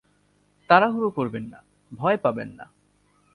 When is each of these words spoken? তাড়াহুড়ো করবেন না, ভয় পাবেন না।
তাড়াহুড়ো 0.69 1.09
করবেন 1.09 1.43
না, 1.43 1.59
ভয় 1.91 2.17
পাবেন 2.17 2.49
না। 2.57 2.65